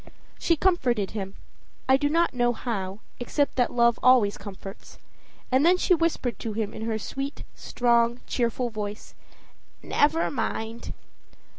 She 0.39 0.55
comforted 0.55 1.11
him 1.11 1.35
I 1.87 1.95
do 1.95 2.09
not 2.09 2.33
know 2.33 2.53
how, 2.53 3.01
except 3.19 3.55
that 3.57 3.71
love 3.71 3.99
always 4.01 4.35
comforts; 4.35 4.97
and 5.51 5.63
then 5.63 5.77
she 5.77 5.93
whispered 5.93 6.39
to 6.39 6.53
him, 6.53 6.73
in 6.73 6.85
her 6.87 6.97
sweet, 6.97 7.43
strong, 7.53 8.19
cheerful 8.25 8.71
voice: 8.71 9.13
"Never 9.83 10.31
mind!" 10.31 10.91